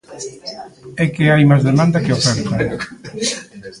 É 1.03 1.05
que 1.13 1.23
hai 1.31 1.43
máis 1.49 1.63
demanda 1.69 2.03
que 2.03 2.11
oferta. 2.19 2.55